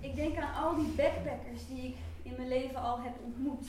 Ik 0.00 0.14
denk 0.14 0.36
aan 0.36 0.64
al 0.64 0.74
die 0.74 0.92
backpackers 0.94 1.66
die 1.68 1.88
ik 1.88 1.96
in 2.22 2.34
mijn 2.36 2.48
leven 2.48 2.80
al 2.80 3.00
heb 3.00 3.14
ontmoet. 3.24 3.68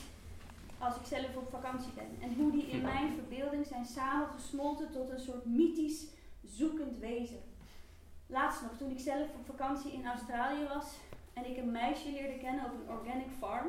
Als 0.78 0.96
ik 0.96 1.06
zelf 1.06 1.36
op 1.36 1.50
vakantie 1.50 1.92
ben. 1.92 2.16
En 2.20 2.34
hoe 2.34 2.50
die 2.50 2.66
in 2.66 2.82
mijn 2.82 3.14
verbeelding 3.14 3.66
zijn 3.66 3.86
samengesmolten 3.86 4.90
tot 4.90 5.10
een 5.10 5.20
soort 5.20 5.44
mythisch, 5.44 6.06
zoekend 6.44 6.98
wezen. 6.98 7.40
Laatst 8.26 8.62
nog, 8.62 8.76
toen 8.76 8.90
ik 8.90 8.98
zelf 8.98 9.28
op 9.34 9.46
vakantie 9.46 9.92
in 9.92 10.06
Australië 10.06 10.66
was 10.68 10.86
en 11.32 11.50
ik 11.50 11.56
een 11.56 11.70
meisje 11.70 12.10
leerde 12.10 12.38
kennen 12.38 12.64
op 12.64 12.72
een 12.72 12.96
organic 12.96 13.30
farm, 13.38 13.68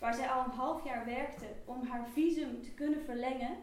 waar 0.00 0.14
zij 0.14 0.30
al 0.30 0.44
een 0.44 0.50
half 0.50 0.84
jaar 0.84 1.04
werkte 1.04 1.46
om 1.64 1.86
haar 1.86 2.08
visum 2.08 2.62
te 2.62 2.70
kunnen 2.70 3.04
verlengen, 3.04 3.56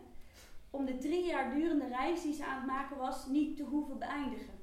om 0.69 0.85
de 0.85 0.97
drie 0.97 1.25
jaar 1.25 1.53
durende 1.53 1.87
reis 1.87 2.21
die 2.21 2.33
ze 2.33 2.45
aan 2.45 2.57
het 2.57 2.65
maken 2.65 2.97
was 2.97 3.25
niet 3.25 3.57
te 3.57 3.63
hoeven 3.63 3.99
beëindigen. 3.99 4.53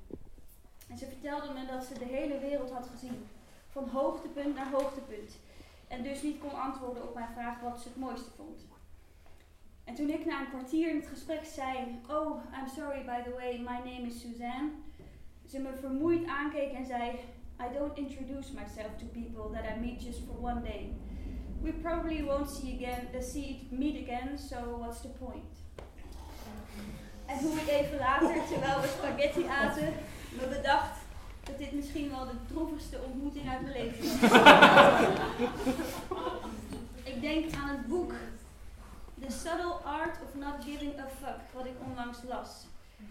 En 0.89 0.99
ze 0.99 1.07
vertelde 1.07 1.53
me 1.53 1.67
dat 1.67 1.85
ze 1.85 1.99
de 1.99 2.05
hele 2.05 2.39
wereld 2.39 2.71
had 2.71 2.87
gezien, 2.87 3.27
van 3.69 3.89
hoogtepunt 3.89 4.55
naar 4.55 4.71
hoogtepunt, 4.71 5.37
en 5.95 6.03
dus 6.03 6.23
niet 6.23 6.39
kon 6.39 6.61
antwoorden 6.61 7.09
op 7.09 7.15
mijn 7.15 7.33
vraag 7.33 7.61
wat 7.61 7.81
ze 7.81 7.89
het 7.89 7.97
mooiste 7.97 8.31
vond. 8.37 8.67
En 9.85 9.95
toen 9.95 10.11
ik 10.11 10.25
na 10.25 10.41
een 10.41 10.49
kwartier 10.49 10.89
in 10.91 10.97
het 10.97 11.07
gesprek 11.07 11.45
zei: 11.45 12.01
Oh, 12.11 12.43
I'm 12.59 12.69
sorry 12.69 13.05
by 13.05 13.23
the 13.23 13.35
way, 13.37 13.59
my 13.59 13.91
name 13.91 14.07
is 14.07 14.21
Suzanne, 14.21 14.71
ze 15.47 15.59
me 15.59 15.73
vermoeid 15.81 16.27
aankeek 16.27 16.73
en 16.73 16.87
zei: 16.87 17.11
I 17.61 17.79
don't 17.79 17.99
introduce 17.99 18.53
myself 18.53 18.91
to 18.99 19.07
people 19.13 19.51
that 19.53 19.77
I 19.77 19.81
meet 19.81 20.03
just 20.03 20.21
for 20.27 20.37
one 20.51 20.63
day. 20.63 20.93
We 21.63 21.73
probably 21.73 22.25
won't 22.25 22.51
see, 22.51 22.75
again, 22.75 23.09
uh, 23.15 23.23
see 23.23 23.69
meet 23.71 24.09
again, 24.09 24.39
so 24.39 24.57
what's 24.79 25.01
the 25.01 25.09
point? 25.09 25.63
En 27.27 27.39
hoe 27.39 27.57
ik 27.57 27.69
even 27.69 27.99
later, 27.99 28.47
terwijl 28.51 28.81
we 28.81 28.87
spaghetti 28.87 29.47
aten, 29.47 29.93
me 30.41 30.47
bedacht 30.49 31.04
dat 31.45 31.59
dit 31.59 31.73
misschien 31.73 32.11
wel 32.11 32.25
de 32.25 32.47
droevigste 32.49 32.99
ontmoeting 33.07 33.49
uit 33.49 33.61
mijn 33.61 33.73
leven 33.73 34.21
was. 34.21 34.31
ik 37.15 37.21
denk 37.21 37.55
aan 37.55 37.69
het 37.69 37.87
boek 37.87 38.13
The 39.21 39.33
Subtle 39.33 39.79
Art 39.85 40.19
of 40.25 40.35
Not 40.35 40.65
Giving 40.65 40.99
a 40.99 41.09
Fuck, 41.21 41.41
wat 41.53 41.65
ik 41.65 41.75
onlangs 41.87 42.19
las. 42.29 42.49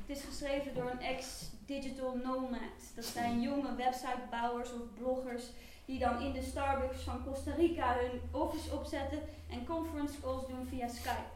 Het 0.05 0.17
is 0.17 0.23
geschreven 0.23 0.73
door 0.73 0.89
een 0.89 1.01
ex-digital 1.01 2.19
nomad. 2.23 2.93
Dat 2.95 3.05
zijn 3.05 3.41
jonge 3.41 3.75
websitebouwers 3.75 4.73
of 4.73 4.81
bloggers 4.97 5.43
die 5.85 5.99
dan 5.99 6.21
in 6.21 6.31
de 6.31 6.41
Starbucks 6.41 7.01
van 7.01 7.23
Costa 7.25 7.53
Rica 7.53 7.95
hun 7.97 8.21
office 8.31 8.75
opzetten 8.75 9.19
en 9.49 9.65
conference 9.65 10.21
calls 10.21 10.47
doen 10.47 10.67
via 10.69 10.87
Skype. 10.87 11.31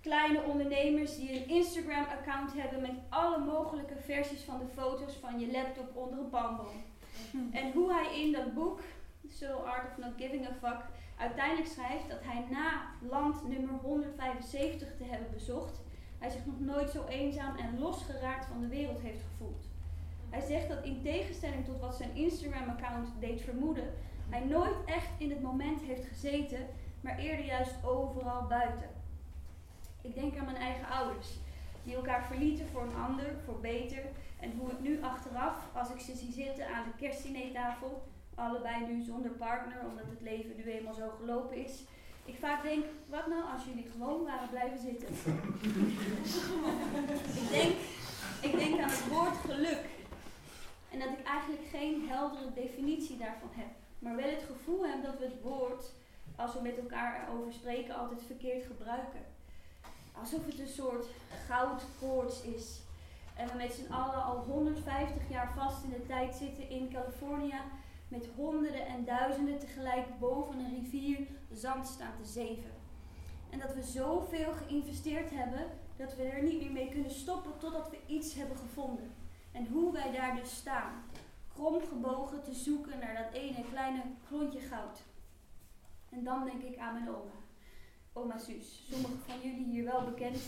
Kleine 0.00 0.42
ondernemers 0.42 1.16
die 1.16 1.32
een 1.32 1.48
Instagram-account 1.48 2.52
hebben 2.54 2.80
met 2.80 2.96
alle 3.08 3.38
mogelijke 3.38 3.96
versies 3.96 4.42
van 4.42 4.58
de 4.58 4.66
foto's 4.74 5.14
van 5.14 5.40
je 5.40 5.50
laptop 5.50 5.96
onder 5.96 6.18
een 6.18 6.28
palmboom. 6.28 6.84
En 7.52 7.72
hoe 7.72 7.92
hij 7.92 8.20
in 8.20 8.32
dat 8.32 8.54
boek, 8.54 8.80
The 9.38 9.52
Art 9.52 9.90
of 9.90 9.98
Not 10.04 10.12
Giving 10.16 10.46
a 10.46 10.52
Fuck, 10.60 10.84
uiteindelijk 11.18 11.68
schrijft 11.68 12.08
dat 12.08 12.18
hij 12.22 12.44
na 12.50 12.82
land 13.08 13.48
nummer 13.48 13.74
175 13.82 14.88
te 14.96 15.04
hebben 15.04 15.30
bezocht, 15.32 15.80
hij 16.18 16.30
zich 16.30 16.46
nog 16.46 16.60
nooit 16.60 16.90
zo 16.90 17.04
eenzaam 17.08 17.56
en 17.56 17.78
losgeraakt 17.78 18.46
van 18.46 18.60
de 18.60 18.68
wereld 18.68 19.00
heeft 19.00 19.22
gevoeld. 19.30 19.64
Hij 20.30 20.40
zegt 20.40 20.68
dat 20.68 20.84
in 20.84 21.02
tegenstelling 21.02 21.64
tot 21.64 21.80
wat 21.80 21.96
zijn 21.96 22.16
Instagram-account 22.16 23.08
deed 23.20 23.40
vermoeden, 23.40 23.94
hij 24.28 24.44
nooit 24.44 24.84
echt 24.84 25.08
in 25.18 25.30
het 25.30 25.42
moment 25.42 25.80
heeft 25.80 26.06
gezeten, 26.06 26.66
maar 27.00 27.18
eerder 27.18 27.44
juist 27.44 27.74
overal 27.84 28.46
buiten. 28.46 28.97
Ik 30.08 30.14
denk 30.14 30.36
aan 30.38 30.44
mijn 30.44 30.56
eigen 30.56 30.88
ouders, 30.88 31.28
die 31.82 31.94
elkaar 31.94 32.24
verlieten 32.24 32.66
voor 32.72 32.82
een 32.82 33.02
ander, 33.06 33.26
voor 33.44 33.60
beter. 33.60 34.02
En 34.40 34.52
hoe 34.58 34.70
ik 34.70 34.80
nu 34.80 35.02
achteraf, 35.02 35.56
als 35.74 35.90
ik 35.90 36.00
ze 36.00 36.16
zie 36.16 36.32
zitten 36.32 36.66
aan 36.74 36.84
de 36.84 37.06
kerstdinertafel, 37.06 38.02
allebei 38.34 38.86
nu 38.86 39.02
zonder 39.02 39.30
partner, 39.30 39.80
omdat 39.90 40.04
het 40.10 40.20
leven 40.20 40.56
nu 40.56 40.64
eenmaal 40.72 40.94
zo 40.94 41.08
gelopen 41.18 41.64
is, 41.64 41.82
ik 42.24 42.36
vaak 42.38 42.62
denk, 42.62 42.84
wat 43.06 43.26
nou 43.26 43.42
als 43.52 43.64
jullie 43.64 43.90
gewoon 43.92 44.24
waren 44.24 44.48
blijven 44.48 44.78
zitten? 44.78 45.08
ik, 47.42 47.48
denk, 47.50 47.74
ik 48.40 48.58
denk 48.58 48.80
aan 48.80 48.90
het 48.90 49.08
woord 49.08 49.36
geluk. 49.36 49.84
En 50.90 50.98
dat 50.98 51.08
ik 51.08 51.26
eigenlijk 51.26 51.66
geen 51.70 52.08
heldere 52.08 52.52
definitie 52.54 53.16
daarvan 53.16 53.50
heb. 53.52 53.72
Maar 53.98 54.16
wel 54.16 54.30
het 54.30 54.44
gevoel 54.46 54.86
heb 54.86 55.02
dat 55.02 55.18
we 55.18 55.24
het 55.24 55.42
woord, 55.42 55.92
als 56.36 56.54
we 56.54 56.60
met 56.62 56.78
elkaar 56.78 57.28
erover 57.28 57.52
spreken, 57.52 57.96
altijd 57.96 58.22
verkeerd 58.22 58.64
gebruiken 58.66 59.27
alsof 60.20 60.46
het 60.46 60.58
een 60.58 60.68
soort 60.68 61.06
goudkoorts 61.46 62.42
is. 62.42 62.80
En 63.36 63.48
we 63.48 63.56
met 63.56 63.72
z'n 63.72 63.92
allen 63.92 64.24
al 64.24 64.36
150 64.36 65.30
jaar 65.30 65.52
vast 65.56 65.84
in 65.84 65.90
de 65.90 66.06
tijd 66.06 66.34
zitten 66.34 66.68
in 66.68 66.90
Californië 66.92 67.60
met 68.08 68.28
honderden 68.36 68.86
en 68.86 69.04
duizenden 69.04 69.58
tegelijk 69.58 70.18
boven 70.18 70.58
een 70.58 70.74
rivier 70.74 71.26
zand 71.52 71.86
staan 71.86 72.16
te 72.22 72.28
zeven. 72.28 72.70
En 73.50 73.58
dat 73.58 73.74
we 73.74 73.82
zoveel 73.82 74.52
geïnvesteerd 74.52 75.30
hebben 75.30 75.66
dat 75.96 76.16
we 76.16 76.22
er 76.22 76.42
niet 76.42 76.60
meer 76.60 76.72
mee 76.72 76.88
kunnen 76.90 77.10
stoppen 77.10 77.52
totdat 77.58 77.90
we 77.90 78.14
iets 78.14 78.34
hebben 78.34 78.56
gevonden. 78.56 79.14
En 79.52 79.66
hoe 79.66 79.92
wij 79.92 80.12
daar 80.12 80.36
dus 80.36 80.56
staan, 80.56 81.04
kromgebogen 81.54 82.42
te 82.42 82.54
zoeken 82.54 82.98
naar 82.98 83.14
dat 83.14 83.32
ene 83.32 83.64
kleine 83.70 84.02
klontje 84.28 84.60
goud. 84.60 85.02
En 86.10 86.24
dan 86.24 86.44
denk 86.44 86.62
ik 86.62 86.78
aan 86.78 86.92
mijn 86.92 87.08
oma 87.08 87.46
oma 88.18 88.38
Suus, 88.38 88.82
sommigen 88.90 89.18
van 89.26 89.36
jullie 89.42 89.64
hier 89.64 89.84
wel 89.84 90.04
bekend, 90.04 90.38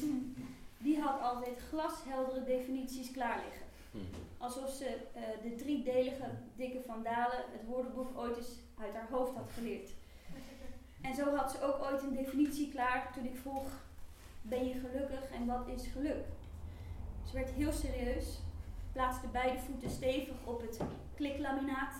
die 0.79 1.01
had 1.01 1.21
altijd 1.21 1.59
glasheldere 1.69 2.45
definities 2.45 3.11
klaar 3.11 3.41
liggen. 3.45 3.67
Hmm. 3.91 4.09
Alsof 4.39 4.71
ze 4.71 4.97
uh, 5.17 5.23
de 5.43 5.55
driedelige 5.55 6.31
dikke 6.57 6.81
vandalen 6.87 7.45
het 7.53 7.67
woordenboek 7.67 8.19
ooit 8.19 8.37
eens 8.37 8.59
uit 8.79 8.95
haar 8.95 9.09
hoofd 9.11 9.35
had 9.35 9.51
geleerd. 9.55 9.91
En 11.01 11.15
zo 11.15 11.35
had 11.37 11.51
ze 11.51 11.63
ook 11.63 11.83
ooit 11.83 12.03
een 12.03 12.15
definitie 12.15 12.71
klaar 12.71 13.13
toen 13.15 13.25
ik 13.25 13.37
vroeg, 13.37 13.69
ben 14.43 14.67
je 14.69 14.75
gelukkig 14.75 15.31
en 15.31 15.47
wat 15.47 15.69
is 15.69 15.87
geluk? 15.87 16.25
Ze 17.29 17.35
werd 17.35 17.51
heel 17.51 17.73
serieus, 17.73 18.27
plaatste 18.93 19.27
beide 19.27 19.59
voeten 19.59 19.91
stevig 19.91 20.35
op 20.45 20.61
het 20.61 20.81
kliklaminaat, 21.15 21.95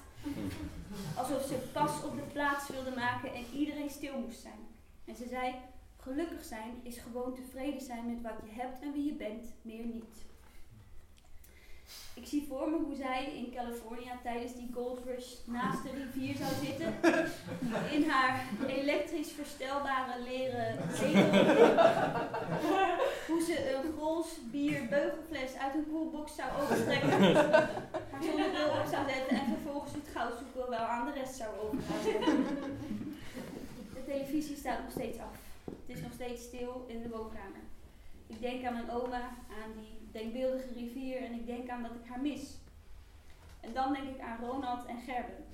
alsof 1.17 1.43
ze 1.43 1.55
pas 1.73 2.05
op 2.05 2.15
de 2.17 2.33
plaats 2.33 2.69
wilde 2.69 2.95
maken 2.95 3.35
en 3.35 3.45
iedereen 3.55 3.91
stil 3.91 4.19
moest 4.19 4.41
zijn. 4.41 4.70
En 5.11 5.17
ze 5.17 5.29
zei, 5.29 5.55
gelukkig 5.97 6.45
zijn 6.45 6.81
is 6.83 6.99
gewoon 6.99 7.35
tevreden 7.35 7.81
zijn 7.81 8.07
met 8.07 8.23
wat 8.23 8.41
je 8.45 8.61
hebt 8.61 8.83
en 8.83 8.93
wie 8.93 9.05
je 9.05 9.13
bent, 9.13 9.47
meer 9.63 9.85
niet. 9.85 10.15
Ik 12.15 12.27
zie 12.27 12.47
voor 12.49 12.71
me 12.71 12.77
hoe 12.77 12.95
zij 12.95 13.33
in 13.35 13.53
Californië 13.55 14.11
tijdens 14.23 14.55
die 14.55 14.71
gold 14.75 15.01
rush 15.05 15.35
naast 15.45 15.83
de 15.83 15.91
rivier 15.91 16.37
zou 16.37 16.51
zitten. 16.65 16.95
In 17.97 18.09
haar 18.09 18.45
elektrisch 18.67 19.33
verstelbare 19.33 20.23
leren 20.23 20.79
zetel. 20.93 21.31
hoe 23.29 23.43
ze 23.47 23.75
een 23.75 23.93
Grols 23.97 24.39
bier 24.51 24.87
beugelfles 24.89 25.57
uit 25.59 25.75
een 25.75 25.87
koelbox 25.91 26.35
zou 26.35 26.49
overtrekken. 26.63 27.33
Haar 28.11 28.23
zonnebril 28.23 28.69
op 28.69 28.87
zou 28.91 29.11
zetten 29.11 29.37
en 29.37 29.47
vervolgens 29.47 29.93
het 29.93 30.09
goud 30.15 30.39
zoeken 30.39 30.71
wel 30.71 30.87
aan 30.87 31.07
de 31.07 31.21
rest 31.21 31.35
zou 31.35 31.51
overgaan 31.63 33.00
televisie 34.11 34.57
staat 34.57 34.83
nog 34.83 34.91
steeds 34.91 35.19
af. 35.19 35.37
Het 35.65 35.97
is 35.97 36.01
nog 36.01 36.13
steeds 36.13 36.43
stil 36.43 36.85
in 36.89 37.03
de 37.03 37.09
woonkamer. 37.09 37.63
Ik 38.27 38.41
denk 38.41 38.65
aan 38.65 38.73
mijn 38.73 38.91
oma, 38.91 39.23
aan 39.49 39.73
die 39.77 40.09
denkbeeldige 40.13 40.73
rivier 40.75 41.17
en 41.23 41.33
ik 41.33 41.47
denk 41.47 41.69
aan 41.69 41.83
dat 41.83 41.95
ik 41.95 42.09
haar 42.09 42.21
mis. 42.21 42.57
En 43.61 43.73
dan 43.73 43.93
denk 43.93 44.09
ik 44.09 44.21
aan 44.21 44.39
Ronald 44.45 44.87
en 44.87 45.01
Gerben. 45.01 45.45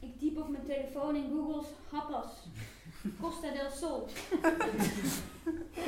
Ik 0.00 0.18
typ 0.18 0.38
op 0.38 0.48
mijn 0.48 0.66
telefoon 0.66 1.16
in 1.16 1.30
Google's 1.30 1.66
Hapas, 1.90 2.46
Costa 3.20 3.50
del 3.50 3.70
Sol. 3.70 4.08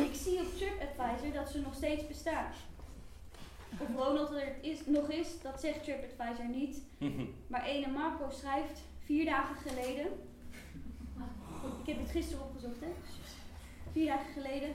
ik 0.07 0.15
zie 0.15 0.41
op 0.41 0.57
TripAdvisor 0.57 1.33
dat 1.33 1.51
ze 1.51 1.61
nog 1.61 1.75
steeds 1.75 2.07
bestaan. 2.07 2.53
Of 3.79 3.89
Ronald 3.97 4.31
er 4.31 4.57
is, 4.61 4.87
nog 4.87 5.11
is, 5.11 5.41
dat 5.43 5.61
zegt 5.61 5.85
TripAdvisor 5.85 6.49
niet. 6.49 6.83
Maar 7.51 7.65
ene 7.65 7.89
Marco 7.89 8.31
schrijft 8.31 8.81
vier 9.05 9.25
dagen 9.25 9.57
geleden 9.57 10.30
Ik 11.81 11.87
heb 11.87 11.99
het 11.99 12.11
gisteren 12.11 12.45
opgezocht, 12.45 12.81
hè? 12.81 12.93
Vier 13.93 14.07
dagen 14.07 14.33
geleden. 14.33 14.75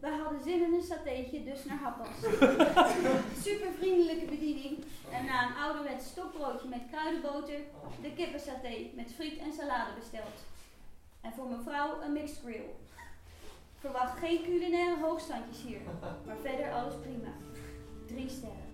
Wij 0.00 0.18
hadden 0.18 0.42
zin 0.42 0.62
in 0.62 0.74
een 0.74 0.82
satéetje, 0.82 1.44
dus 1.44 1.64
naar 1.64 1.78
Happas. 1.78 2.16
Super 3.46 3.72
vriendelijke 3.78 4.24
bediening. 4.24 4.84
En 5.10 5.24
na 5.24 5.46
een 5.46 5.56
ouderwets 5.56 6.06
stokbroodje 6.06 6.68
met 6.68 6.82
kruidenboter, 6.90 7.58
de 8.02 8.12
kippensaté 8.12 8.74
met 8.94 9.12
friet 9.14 9.38
en 9.38 9.52
salade 9.52 9.90
besteld. 9.98 10.36
En 11.20 11.32
voor 11.32 11.48
mevrouw 11.48 12.02
een 12.02 12.12
mixed 12.12 12.40
grill. 12.44 12.70
Verwacht 13.78 14.18
geen 14.18 14.42
culinaire 14.42 15.00
hoogstandjes 15.00 15.62
hier, 15.62 15.78
maar 16.26 16.36
verder 16.42 16.72
alles 16.72 16.94
prima. 17.02 17.32
Drie 18.06 18.28
sterren. 18.28 18.72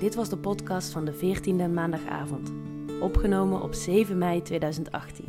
Dit 0.00 0.14
was 0.14 0.28
de 0.28 0.36
podcast 0.36 0.92
van 0.92 1.04
de 1.04 1.14
14e 1.14 1.72
maandagavond, 1.72 2.52
opgenomen 3.02 3.62
op 3.62 3.74
7 3.74 4.18
mei 4.18 4.42
2018. 4.42 5.24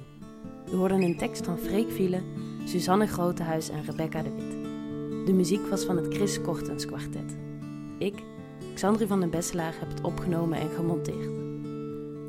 U 0.71 0.75
hoorde 0.75 0.93
een 0.93 1.17
tekst 1.17 1.45
van 1.45 1.57
Freek 1.57 1.91
Vielen, 1.91 2.23
Suzanne 2.65 3.07
Grotehuis 3.07 3.69
en 3.69 3.83
Rebecca 3.83 4.21
de 4.21 4.35
Wit. 4.35 4.51
De 5.25 5.33
muziek 5.33 5.67
was 5.67 5.83
van 5.83 5.97
het 5.97 6.13
Chris 6.13 6.41
Kortens 6.41 6.85
kwartet. 6.85 7.37
Ik, 7.97 8.23
Xandri 8.73 9.07
van 9.07 9.19
den 9.19 9.29
Besselaar, 9.29 9.75
heb 9.79 9.89
het 9.89 10.01
opgenomen 10.01 10.59
en 10.59 10.69
gemonteerd. 10.69 11.31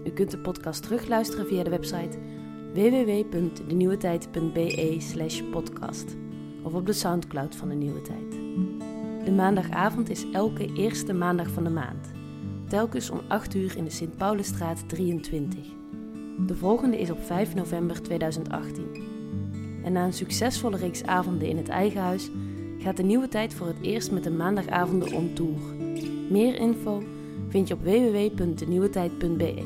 U 0.05 0.11
kunt 0.11 0.31
de 0.31 0.39
podcast 0.39 0.83
terugluisteren 0.83 1.47
via 1.47 1.63
de 1.63 1.71
website 1.71 2.19
www.denieuwetijd.be 2.73 4.97
slash 4.99 5.43
podcast 5.51 6.17
of 6.63 6.75
op 6.75 6.87
de 6.87 6.93
Soundcloud 6.93 7.57
van 7.57 7.69
De 7.69 7.75
Nieuwe 7.75 8.03
Tijd. 8.03 8.31
De 9.25 9.33
maandagavond 9.33 10.11
is 10.11 10.31
elke 10.33 10.73
eerste 10.73 11.13
maandag 11.13 11.51
van 11.51 11.65
de 11.65 11.71
maand 11.71 12.14
telkens 12.75 13.11
om 13.11 13.21
8 13.29 13.55
uur 13.55 13.77
in 13.77 13.85
de 13.85 13.91
Sint-Paulusstraat 13.91 14.89
23. 14.89 15.59
De 16.47 16.55
volgende 16.55 16.99
is 16.99 17.11
op 17.11 17.25
5 17.25 17.55
november 17.55 18.03
2018. 18.03 18.87
En 19.85 19.93
na 19.93 20.05
een 20.05 20.13
succesvolle 20.13 20.77
reeks 20.77 21.05
avonden 21.05 21.49
in 21.49 21.57
het 21.57 21.69
eigen 21.69 22.01
huis 22.01 22.31
gaat 22.79 22.97
de 22.97 23.03
nieuwe 23.03 23.29
tijd 23.29 23.55
voor 23.55 23.67
het 23.67 23.81
eerst 23.81 24.11
met 24.11 24.25
de 24.25 24.31
maandagavonden 24.31 25.13
om 25.13 25.35
tour. 25.35 25.59
Meer 26.31 26.55
info 26.55 27.03
vind 27.49 27.69
je 27.69 27.75
op 27.75 27.83
www.denieuwetijd.be. 27.83 29.65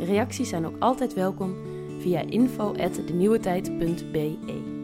Reacties 0.00 0.48
zijn 0.48 0.66
ook 0.66 0.76
altijd 0.78 1.14
welkom 1.14 1.56
via 1.98 2.20
info@denieuwetijd.be. 2.20 4.77